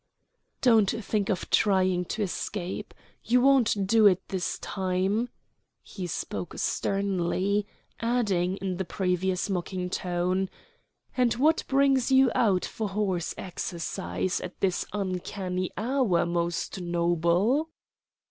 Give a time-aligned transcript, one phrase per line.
[0.61, 2.95] "Don't think of trying to escape.
[3.23, 5.29] You won't do it this time."
[5.83, 7.67] He spoke sternly,
[7.99, 10.49] adding, in the previous mocking tone,
[11.15, 17.69] "And what brings you out for horse exercise at this uncanny hour, most noble?"